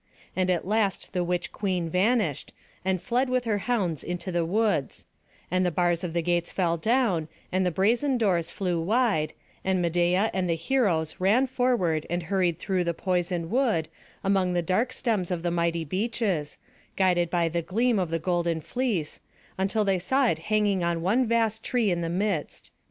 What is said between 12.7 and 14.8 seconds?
the poison wood, among the